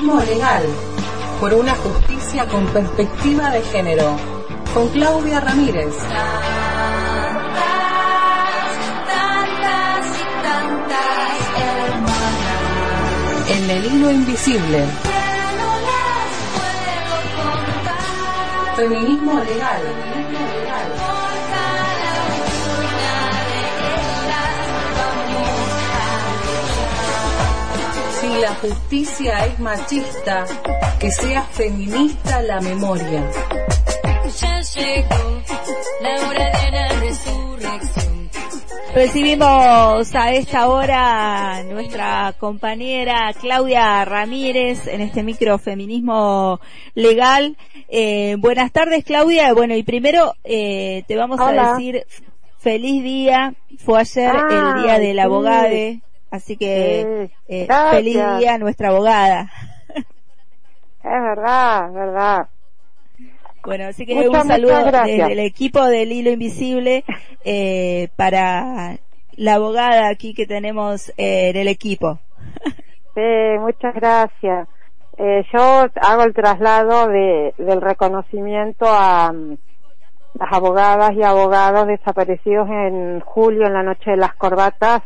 [0.00, 0.62] Feminismo legal,
[1.40, 4.16] por una justicia con perspectiva de género,
[4.72, 5.94] con Claudia Ramírez.
[13.46, 14.86] En el hilo invisible.
[18.76, 19.82] Feminismo legal.
[28.40, 30.44] La justicia es machista,
[30.98, 33.30] que sea feminista la memoria.
[34.40, 35.42] Ya llegó
[36.00, 38.30] la hora de la resurrección.
[38.94, 46.60] Recibimos a esta hora nuestra compañera Claudia Ramírez en este microfeminismo
[46.94, 47.56] legal.
[47.88, 49.52] Eh, buenas tardes Claudia.
[49.52, 52.06] Bueno, y primero eh, te vamos a decir
[52.58, 53.54] feliz día.
[53.78, 55.18] Fue ayer Ah, el día del
[55.96, 56.02] sí.
[56.30, 59.50] Así que Sí, eh, feliz día a nuestra abogada.
[61.02, 62.48] Es verdad, es verdad.
[63.64, 67.04] Bueno, así que Muchas, un saludo desde el equipo del Hilo Invisible
[67.44, 68.96] eh, para
[69.36, 72.18] la abogada aquí que tenemos eh, en el equipo.
[73.14, 74.68] Sí, muchas gracias.
[75.18, 79.58] Eh, yo hago el traslado de, del reconocimiento a mm,
[80.38, 85.02] las abogadas y abogados desaparecidos en julio en la noche de las corbatas.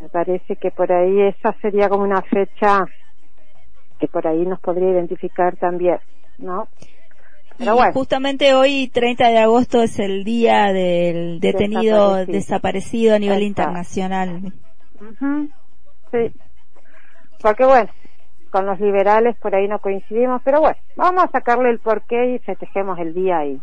[0.00, 2.84] Me parece que por ahí esa sería como una fecha
[3.98, 5.98] que por ahí nos podría identificar también,
[6.38, 6.68] ¿no?
[7.56, 7.92] Pero y bueno.
[7.94, 12.32] justamente hoy, 30 de agosto, es el día del detenido Desaparecido.
[12.34, 14.52] desaparecido, a nivel internacional.
[16.12, 16.32] Sí.
[17.40, 17.90] Porque bueno,
[18.50, 22.38] con los liberales por ahí no coincidimos, pero bueno, vamos a sacarle el porqué y
[22.40, 23.60] festejemos el día ahí.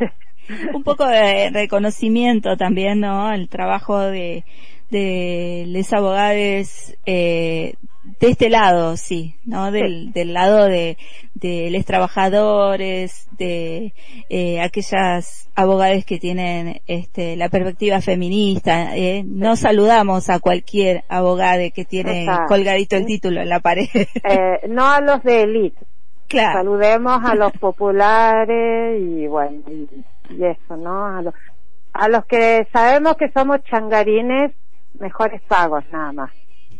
[0.74, 3.32] Un poco de reconocimiento también, ¿no?
[3.32, 4.44] El trabajo de,
[4.90, 7.74] de les abogados eh,
[8.20, 9.70] de este lado, sí, ¿no?
[9.72, 10.96] Del, del lado de,
[11.34, 13.92] de los trabajadores, de
[14.30, 18.96] eh, aquellas abogadas que tienen este, la perspectiva feminista.
[18.96, 19.24] Eh.
[19.26, 22.44] No saludamos a cualquier abogado que tiene Exacto.
[22.48, 23.88] colgadito el título en la pared.
[23.94, 25.78] Eh, no a los de élite,
[26.28, 26.60] claro.
[26.60, 29.88] saludemos a los populares y bueno, y,
[30.34, 31.06] y eso, ¿no?
[31.06, 31.34] A los,
[31.92, 34.52] a los que sabemos que somos changarines,
[34.98, 36.30] mejores pagos nada más,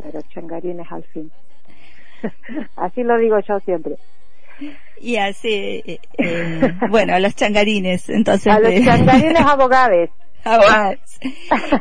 [0.03, 1.31] pero changarines al fin.
[2.77, 3.97] Así lo digo yo siempre.
[5.03, 8.51] Y así, eh, eh, bueno, a los changarines, entonces.
[8.51, 10.09] A los eh, changarines abogados.
[10.45, 10.99] abogados.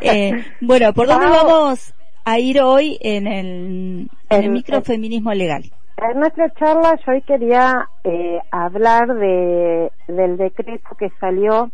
[0.01, 1.93] Eh, bueno, ¿por dónde Vamos.
[2.25, 4.09] a ir hoy en el, en
[4.39, 5.63] el El- microfeminismo legal?
[5.97, 11.71] En nuestra charla yo hoy quería eh, hablar de, del decreto que salió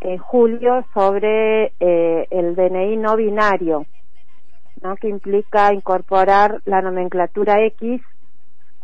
[0.00, 3.86] en julio sobre eh, el DNI no binario,
[4.82, 4.96] ¿no?
[4.96, 8.02] que implica incorporar la nomenclatura X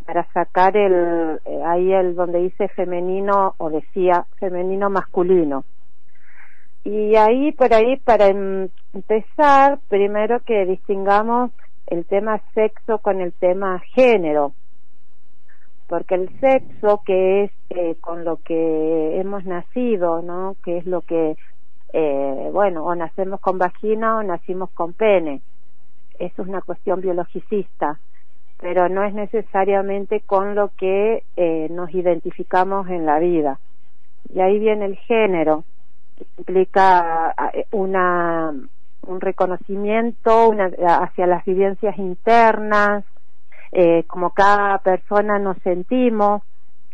[0.06, 5.64] para sacar el eh, ahí el donde dice femenino o decía femenino masculino.
[6.84, 11.50] Y ahí por ahí para em- empezar, primero que distingamos
[11.92, 14.54] el tema sexo con el tema género,
[15.88, 20.56] porque el sexo que es eh, con lo que hemos nacido, ¿no?
[20.64, 21.36] Que es lo que,
[21.92, 25.42] eh, bueno, o nacemos con vagina o nacimos con pene.
[26.18, 27.98] Eso es una cuestión biologicista,
[28.58, 33.58] pero no es necesariamente con lo que eh, nos identificamos en la vida.
[34.32, 35.64] Y ahí viene el género,
[36.16, 38.54] que implica eh, una
[39.06, 40.70] un reconocimiento una,
[41.00, 43.04] hacia las vivencias internas,
[43.72, 46.42] eh, como cada persona nos sentimos,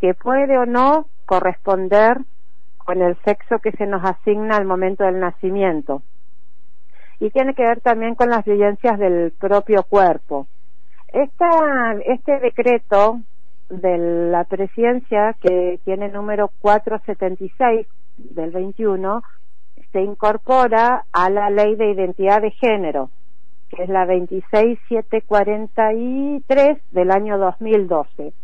[0.00, 2.18] que puede o no corresponder
[2.78, 6.02] con el sexo que se nos asigna al momento del nacimiento.
[7.20, 10.46] Y tiene que ver también con las vivencias del propio cuerpo.
[11.08, 13.20] Esta, este decreto
[13.68, 19.22] de la presidencia, que tiene número 476 del 21,
[19.92, 23.10] se incorpora a la ley de identidad de género,
[23.70, 28.34] que es la 26743 del año 2012,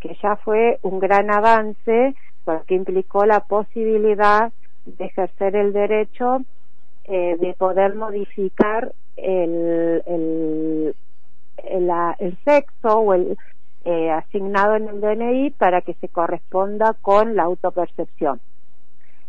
[0.00, 2.14] que ya fue un gran avance
[2.44, 4.50] porque implicó la posibilidad
[4.86, 6.38] de ejercer el derecho
[7.04, 10.94] eh, de poder modificar el, el,
[11.64, 13.38] el, sexo o el
[13.84, 18.40] eh, asignado en el DNI para que se corresponda con la autopercepción.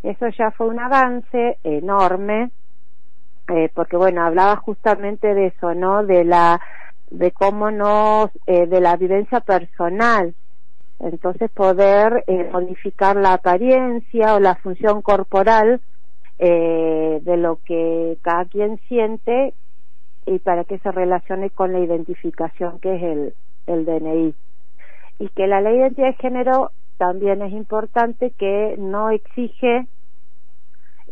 [0.04, 2.52] Eso ya fue un avance enorme,
[3.50, 6.06] eh, porque bueno, hablaba justamente de eso, ¿no?
[6.06, 6.62] De la,
[7.10, 10.34] de cómo nos, eh, de la vivencia personal.
[11.00, 15.82] Entonces poder eh, modificar la apariencia o la función corporal
[16.38, 19.54] eh, de lo que cada quien siente
[20.26, 23.34] y para que se relacione con la identificación que es el,
[23.68, 24.36] el DNI.
[25.20, 29.88] Y que la ley de identidad de género también es importante que no exige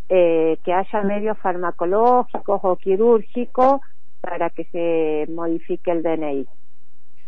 [0.09, 3.79] eh, que haya medios farmacológicos o quirúrgicos
[4.19, 6.45] para que se modifique el DNI.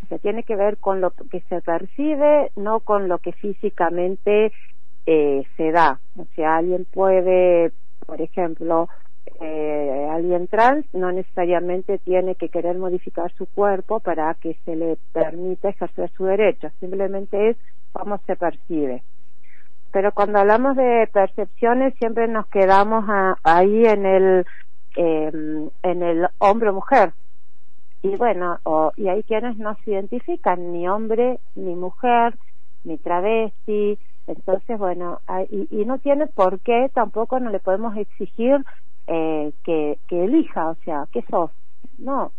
[0.04, 4.52] O sea, tiene que ver con lo que se percibe, no con lo que físicamente
[5.06, 6.02] eh, se da.
[6.18, 7.72] O sea, alguien puede,
[8.06, 8.90] por ejemplo,
[9.40, 14.98] eh, alguien trans no necesariamente tiene que querer modificar su cuerpo para que se le
[15.14, 17.58] permita ejercer su derecho, simplemente es
[17.92, 19.04] cómo se percibe.
[19.92, 23.06] Pero cuando hablamos de percepciones siempre nos quedamos
[23.44, 24.46] ahí en el
[24.96, 25.32] eh,
[25.84, 27.14] en el hombre o mujer.
[28.02, 28.60] Y bueno,
[28.96, 32.34] y hay quienes no se identifican ni hombre, ni mujer,
[32.84, 34.00] ni travesti.
[34.28, 35.20] Entonces, bueno,
[35.50, 38.64] y, y no tiene por qué, tampoco no le podemos exigir
[39.08, 41.50] eh, que, que elija, o sea, ¿qué sos?
[41.98, 42.32] No,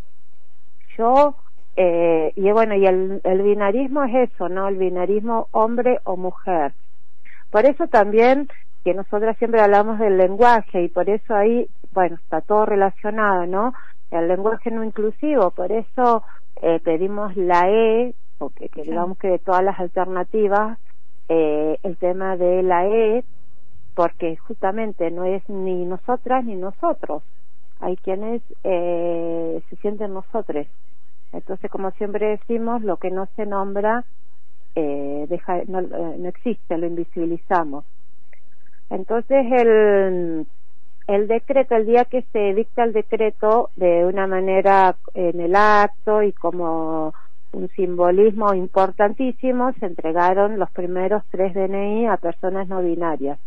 [0.96, 1.34] yo,
[1.76, 4.68] eh, y bueno, y el, el binarismo es eso, ¿no?
[4.68, 6.72] El binarismo hombre o mujer.
[7.50, 8.48] Por eso también
[8.84, 13.74] que nosotras siempre hablamos del lenguaje y por eso ahí, bueno, está todo relacionado, ¿no?
[14.10, 16.24] El lenguaje no inclusivo, por eso
[16.62, 20.78] eh, pedimos la E, porque que digamos que de todas las alternativas,
[21.28, 23.24] eh, el tema de la E
[23.94, 27.22] porque justamente no es ni nosotras ni nosotros.
[27.80, 30.66] Hay quienes eh, se sienten nosotros.
[31.32, 34.04] Entonces, como siempre decimos, lo que no se nombra
[34.74, 37.84] eh, deja, no, eh, no existe, lo invisibilizamos.
[38.88, 40.46] Entonces, el,
[41.06, 46.22] el decreto, el día que se dicta el decreto de una manera en el acto
[46.22, 47.14] y como
[47.52, 53.38] un simbolismo importantísimo, se entregaron los primeros tres DNI a personas no binarias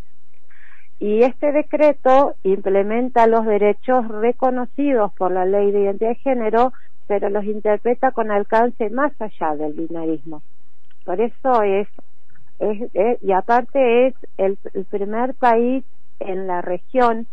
[1.04, 6.72] y este decreto implementa los derechos reconocidos por la ley de identidad de género,
[7.08, 10.42] pero los interpreta con alcance más allá del binarismo.
[11.06, 11.88] Por eso es,
[12.60, 14.58] es, y aparte es el,
[14.90, 15.84] primer país
[16.20, 17.28] en la región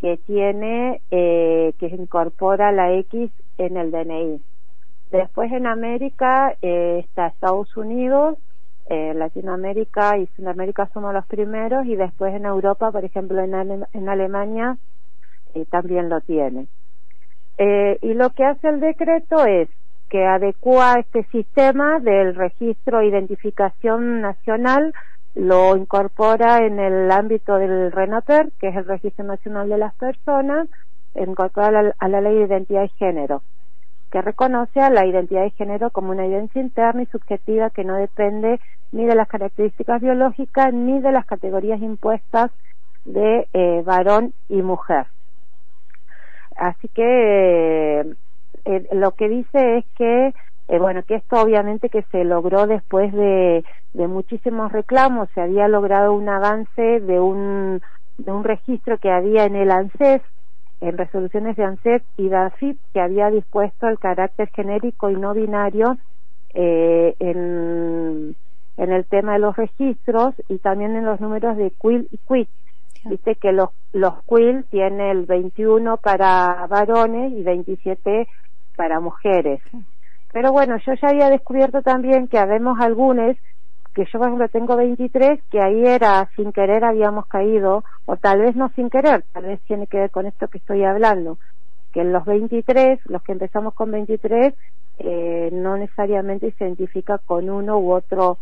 [0.00, 4.40] que tiene, eh, que incorpora la X en el DNI.
[5.10, 8.38] Después en América eh, está Estados Unidos,
[8.86, 14.08] eh, Latinoamérica y Sudamérica somos los primeros y después en Europa, por ejemplo en, en
[14.08, 14.76] Alemania,
[15.54, 16.66] eh, también lo tiene.
[17.62, 19.68] Eh, y lo que hace el decreto es
[20.08, 24.94] que adecua este sistema del registro de identificación nacional,
[25.34, 30.68] lo incorpora en el ámbito del RENAPER, que es el Registro Nacional de las Personas,
[31.14, 33.42] incorpora a la Ley de Identidad y Género
[34.10, 37.94] que reconoce a la identidad de género como una evidencia interna y subjetiva que no
[37.94, 38.58] depende
[38.92, 42.50] ni de las características biológicas ni de las categorías impuestas
[43.04, 45.06] de eh, varón y mujer.
[46.60, 48.00] Así que
[48.66, 50.34] eh, lo que dice es que
[50.68, 53.64] eh, bueno que esto obviamente que se logró después de,
[53.94, 57.80] de muchísimos reclamos se había logrado un avance de un
[58.18, 60.20] de un registro que había en el ANSES
[60.82, 65.96] en resoluciones de ANSES y DAFIP que había dispuesto el carácter genérico y no binario
[66.52, 68.36] eh, en,
[68.76, 72.50] en el tema de los registros y también en los números de QUIL y QUIT.
[73.04, 78.28] Dice que los, los QUIL tiene el 21 para varones y 27
[78.76, 79.60] para mujeres.
[80.32, 83.36] Pero bueno, yo ya había descubierto también que habemos algunos
[83.94, 88.40] que yo por ejemplo tengo 23, que ahí era sin querer habíamos caído, o tal
[88.40, 91.38] vez no sin querer, tal vez tiene que ver con esto que estoy hablando,
[91.92, 94.54] que en los 23, los que empezamos con 23,
[94.98, 98.38] eh, no necesariamente se identifica con uno u otro,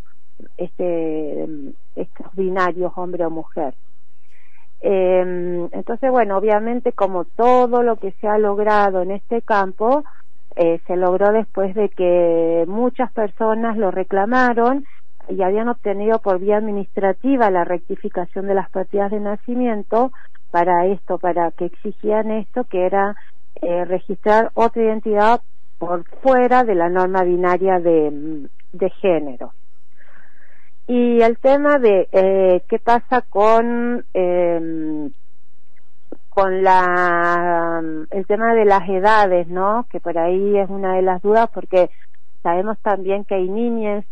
[0.57, 1.49] este,
[1.97, 3.75] estos binarios, hombre o mujer.
[4.81, 10.05] Eh, entonces, bueno, obviamente como todo lo que se ha logrado en este campo,
[10.57, 14.85] eh, se logró después de que muchas personas lo reclamaron
[15.29, 20.13] y habían obtenido por vía administrativa la rectificación de las partidas de nacimiento
[20.51, 23.15] para esto, para que exigían esto, que era
[23.61, 25.41] eh, registrar otra identidad
[25.79, 29.53] por fuera de la norma binaria de, de género.
[30.89, 35.11] Y el tema de eh, qué pasa con eh,
[36.31, 39.87] con la el tema de las edades, ¿no?
[39.91, 41.91] Que por ahí es una de las dudas porque
[42.43, 44.05] sabemos también que hay niñas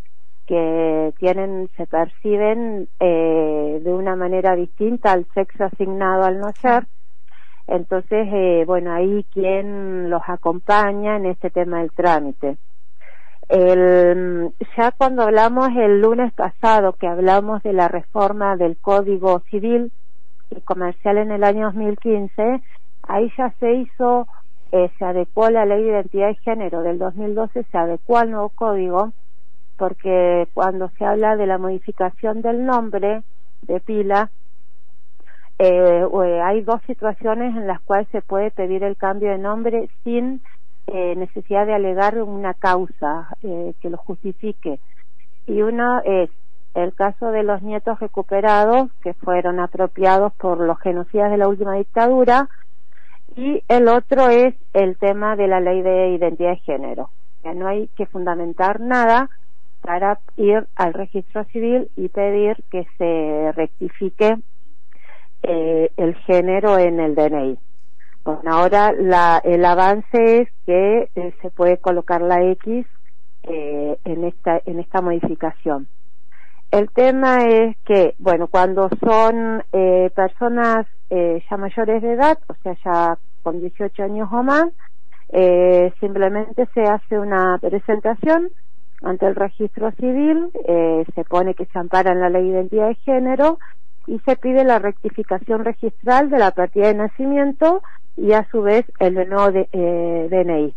[0.47, 6.87] que tienen, se perciben eh, de una manera distinta al sexo asignado al nacer.
[7.66, 12.59] Entonces, eh, bueno, ahí quien los acompaña en este tema del trámite.
[13.49, 19.93] El, ya cuando hablamos el lunes pasado, que hablamos de la reforma del Código Civil
[20.50, 22.62] y Comercial en el año 2015,
[23.03, 24.26] ahí ya se hizo
[24.73, 28.49] eh, se adecuó la ley de identidad y género del 2012, se adecuó al nuevo
[28.49, 29.12] código,
[29.76, 33.23] porque cuando se habla de la modificación del nombre
[33.62, 34.31] de pila,
[35.59, 36.05] eh,
[36.43, 40.43] hay dos situaciones en las cuales se puede pedir el cambio de nombre sin
[40.87, 44.78] eh, necesidad de alegar una causa eh, que lo justifique.
[45.47, 46.31] Y uno es
[46.75, 51.75] el caso de los nietos recuperados que fueron apropiados por los genocidas de la última
[51.75, 52.49] dictadura
[53.35, 57.11] y el otro es el tema de la ley de identidad de género.
[57.45, 59.31] Ya no hay que fundamentar nada
[59.83, 64.37] para ir al registro civil y pedir que se rectifique
[65.43, 67.59] eh, el género en el DNI.
[68.26, 72.85] Bueno, ahora la, el avance es que eh, se puede colocar la X
[73.45, 75.87] eh, en esta en esta modificación.
[76.73, 82.54] El tema es que, bueno, cuando son eh, personas eh, ya mayores de edad, o
[82.64, 84.73] sea, ya con 18 años o más,
[85.28, 88.49] eh, simplemente se hace una presentación
[89.02, 90.50] ante el registro civil,
[91.14, 93.59] se pone que se ampara en la ley de identidad de género
[94.06, 97.82] y se pide la rectificación registral de la partida de nacimiento
[98.16, 100.75] y a su vez el nuevo de, eh, DNI.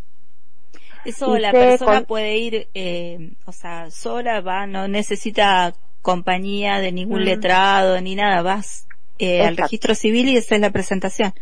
[1.05, 6.79] Eso Y la persona con- puede ir, eh, o sea, sola, va, no necesita compañía
[6.79, 7.25] de ningún Mm.
[7.25, 8.85] letrado ni nada, vas
[9.21, 11.33] eh, al registro civil y esa es la presentación.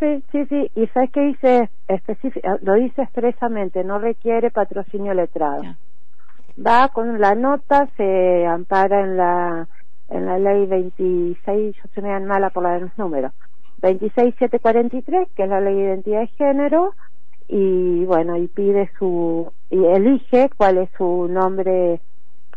[0.00, 0.70] Sí, sí, sí.
[0.74, 5.62] Y sabes que dice específic- lo dice expresamente, no requiere patrocinio letrado.
[6.58, 9.68] Va con la nota, se ampara en la
[10.10, 13.32] en la ley 26, yo soy media mala por la de los números,
[13.82, 16.94] 26743, que es la ley de identidad de género,
[17.48, 22.00] y bueno, y pide su, y elige cuál es su nombre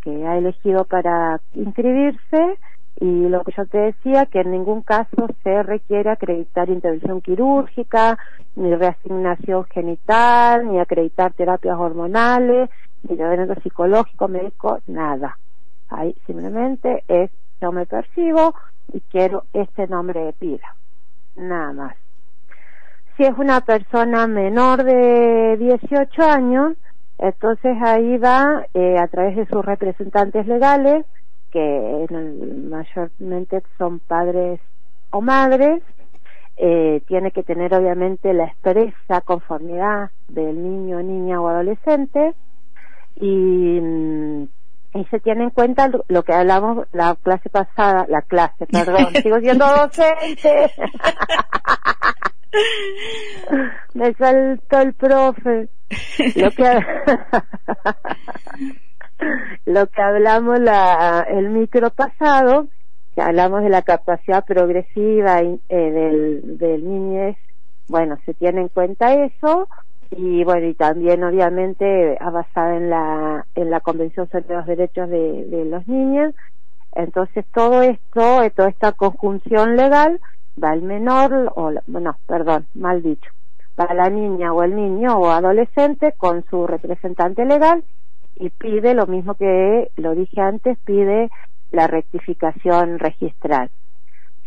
[0.01, 2.57] que ha elegido para inscribirse,
[3.00, 8.17] y lo que yo te decía, que en ningún caso se requiere acreditar intervención quirúrgica,
[8.55, 12.69] ni reasignación genital, ni acreditar terapias hormonales,
[13.03, 15.38] ni tratamiento psicológico, médico, nada.
[15.93, 17.31] Ahí simplemente es
[17.62, 18.53] yo me percibo
[18.91, 20.67] y quiero este nombre de pila.
[21.35, 21.95] Nada más.
[23.15, 26.73] Si es una persona menor de 18 años,
[27.19, 31.05] entonces ahí va eh, a través de sus representantes legales,
[31.51, 34.59] que el- mayormente son padres
[35.12, 35.83] o madres,
[36.57, 42.33] eh, tiene que tener obviamente la expresa conformidad del niño, niña o adolescente
[43.15, 44.47] y, mm,
[44.93, 49.07] y se tiene en cuenta lo- lo que hablamos la clase pasada, la clase, perdón,
[49.23, 50.71] sigo siendo docente.
[53.93, 55.67] Me saltó el profe.
[56.35, 56.65] Lo que
[59.65, 62.67] lo que hablamos la, el micro pasado,
[63.15, 67.38] que hablamos de la capacidad progresiva eh, del, del niñez,
[67.88, 69.67] bueno, se tiene en cuenta eso
[70.17, 75.65] y bueno, y también obviamente basada en la, en la Convención sobre los Derechos de,
[75.70, 76.34] los Niños.
[76.96, 80.20] Entonces todo esto, toda esta conjunción legal
[80.62, 83.29] va al menor, o bueno, perdón, mal dicho,
[83.79, 87.84] va la niña o el niño o adolescente con su representante legal
[88.36, 91.29] y pide lo mismo que lo dije antes, pide
[91.72, 93.70] la rectificación registral.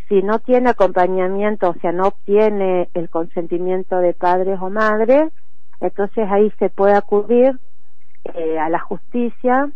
[0.09, 5.33] Si no tiene acompañamiento, o sea, no obtiene el consentimiento de padres o madres,
[5.81, 7.59] entonces ahí se puede acudir
[8.35, 9.71] eh, a la justicia,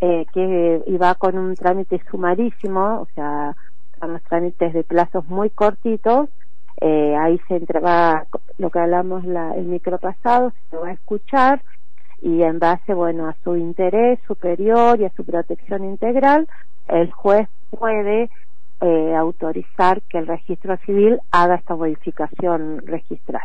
[0.00, 3.56] eh, que va con un trámite sumarísimo, o sea,
[3.98, 6.28] son los trámites de plazos muy cortitos,
[6.80, 8.26] eh, ahí se entra, va
[8.58, 11.62] lo que hablamos la, el micro pasado, se va a escuchar
[12.22, 16.48] y en base, bueno, a su interés superior y a su protección integral,
[16.88, 18.30] el juez puede
[18.80, 23.42] eh, autorizar que el registro civil haga esta modificación registral.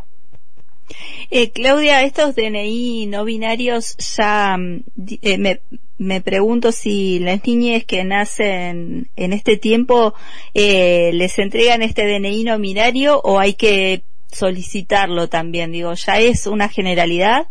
[1.32, 4.84] Eh, Claudia, estos DNI no binarios ya mm,
[5.22, 5.60] eh, me,
[5.98, 10.13] me pregunto si las niñas que nacen en este tiempo
[10.54, 15.72] eh, les entregan este DNI no binario o hay que solicitarlo también.
[15.72, 17.48] Digo, ya es una generalidad.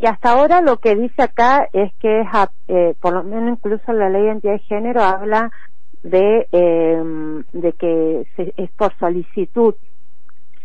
[0.00, 2.26] Y hasta ahora lo que dice acá es que es,
[2.68, 5.50] eh, por lo menos incluso la ley de identidad de género habla
[6.02, 7.02] de, eh,
[7.52, 9.74] de que se- es por solicitud.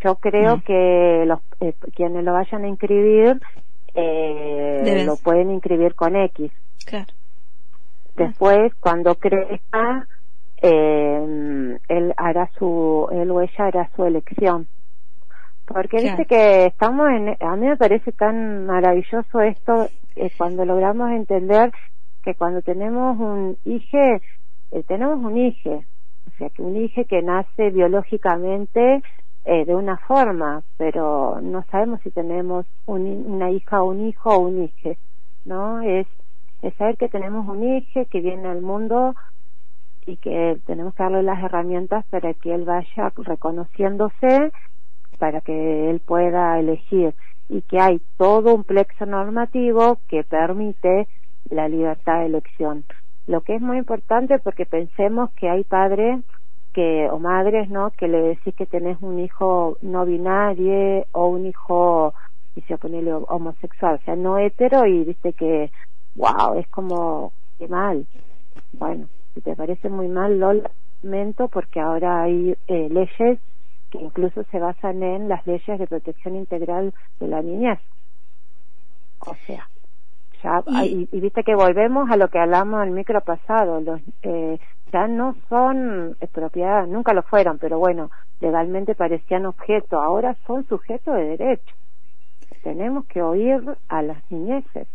[0.03, 0.61] Yo creo Mm.
[0.61, 3.39] que los eh, quienes lo vayan a inscribir
[3.93, 6.51] eh, lo pueden inscribir con X.
[6.85, 7.13] Claro.
[8.15, 10.07] Después, cuando crezca,
[10.61, 14.67] eh, él hará su, él o ella hará su elección.
[15.65, 16.17] Porque Claro.
[16.17, 21.71] dice que estamos en, a mí me parece tan maravilloso esto, eh, cuando logramos entender
[22.23, 23.97] que cuando tenemos un hijo,
[24.87, 25.83] tenemos un hijo,
[26.27, 29.01] o sea, que un hijo que nace biológicamente
[29.45, 34.39] eh, de una forma, pero no sabemos si tenemos una hija o un hijo o
[34.39, 34.95] un hijo,
[35.45, 35.81] ¿no?
[35.81, 36.07] Es,
[36.61, 39.15] es saber que tenemos un hijo que viene al mundo
[40.05, 44.51] y que tenemos que darle las herramientas para que él vaya reconociéndose,
[45.17, 47.13] para que él pueda elegir
[47.49, 51.07] y que hay todo un plexo normativo que permite
[51.49, 52.83] la libertad de elección.
[53.27, 56.19] Lo que es muy importante porque pensemos que hay padres
[56.73, 61.45] que o madres no que le decís que tenés un hijo no binario o un
[61.45, 62.13] hijo
[62.55, 65.71] y se ponerle homosexual o sea no hetero y viste que
[66.15, 68.05] wow es como que mal.
[68.73, 70.53] Bueno si te parece muy mal lo
[71.03, 73.39] lamento porque ahora hay eh, leyes
[73.89, 77.79] que incluso se basan en las leyes de protección integral de la niñez.
[79.19, 79.67] O sea
[80.43, 84.01] ya y, y, viste que volvemos a lo que hablamos en el micro pasado los
[84.23, 84.59] eh,
[84.91, 90.67] ya no son eh, propiedad, nunca lo fueron, pero bueno, legalmente parecían objeto, ahora son
[90.67, 91.75] sujetos de derecho.
[92.63, 94.87] Tenemos que oír a las niñeces.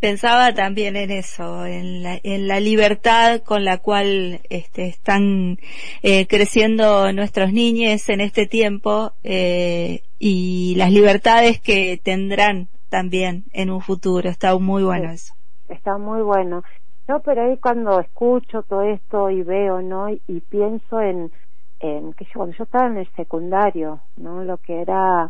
[0.00, 5.58] Pensaba también en eso, en la, en la libertad con la cual este, están
[6.02, 13.70] eh, creciendo nuestros niños en este tiempo eh, y las libertades que tendrán también en
[13.70, 14.30] un futuro.
[14.30, 15.34] Está muy bueno eso.
[15.68, 16.62] Está muy bueno.
[17.10, 20.08] No, pero ahí cuando escucho todo esto y veo, ¿no?
[20.10, 21.32] Y, pienso en,
[21.80, 24.44] en que yo, cuando yo estaba en el secundario, ¿no?
[24.44, 25.28] Lo que era,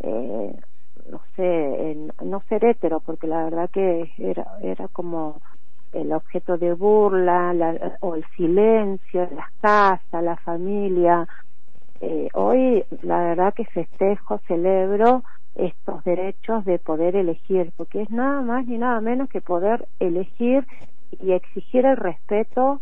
[0.00, 0.56] eh,
[1.08, 5.40] no sé, en, no ser hétero, porque la verdad que era, era como
[5.92, 11.28] el objeto de burla, la, o el silencio, las casas, la familia.
[12.00, 15.22] Eh, hoy, la verdad que festejo, celebro
[15.54, 20.66] estos derechos de poder elegir, porque es nada más ni nada menos que poder elegir
[21.22, 22.80] y exigir el respeto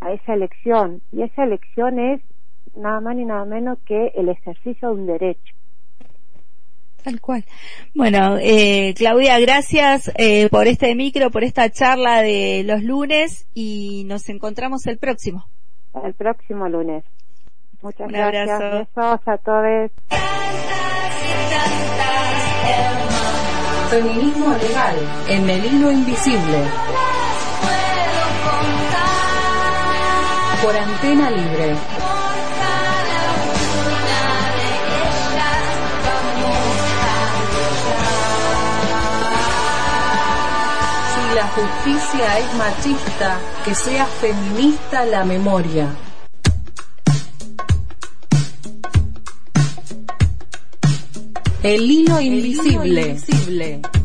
[0.00, 1.02] a esa elección.
[1.12, 2.20] Y esa elección es
[2.74, 5.54] nada más ni nada menos que el ejercicio de un derecho.
[7.02, 7.44] Tal cual.
[7.94, 14.04] Bueno, eh, Claudia, gracias eh, por este micro, por esta charla de los lunes y
[14.06, 15.46] nos encontramos el próximo.
[16.02, 17.04] El próximo lunes.
[17.80, 18.50] Muchas gracias.
[18.50, 18.78] Abrazo.
[18.96, 19.90] Besos a todos.
[23.90, 24.96] Feminismo legal
[25.28, 26.64] en el hilo invisible.
[30.62, 31.74] Por antena libre.
[41.12, 45.88] Si la justicia es machista, que sea feminista la memoria.
[51.62, 52.80] El hilo invisible.
[52.80, 53.95] El hilo invisible.